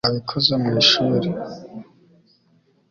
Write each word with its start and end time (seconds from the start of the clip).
twabikoze 0.03 0.53
mwishuri 0.63 1.29